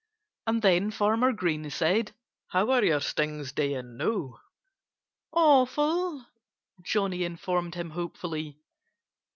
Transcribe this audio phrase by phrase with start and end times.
[0.47, 2.15] And then Farmer Green said:
[2.47, 4.39] "How are your stings now?"
[5.31, 6.25] "Awful!"
[6.83, 8.57] Johnnie informed him hopefully.